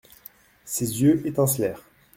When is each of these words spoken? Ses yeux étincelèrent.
Ses 0.65 1.03
yeux 1.03 1.21
étincelèrent. 1.27 1.83